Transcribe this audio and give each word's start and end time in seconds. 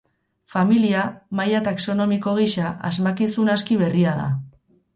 Familia, 0.53 1.03
maila 1.41 1.61
taxonomiko 1.67 2.35
gisa, 2.41 2.73
asmakizun 2.91 3.55
aski 3.59 3.81
berria 3.87 4.19
da. 4.25 4.29